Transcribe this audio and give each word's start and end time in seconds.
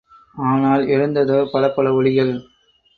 ஆனால் 0.35 0.83
எழுந்ததோ 0.87 1.39
பலப்பல 1.53 1.93
ஒலிகள். 1.93 2.33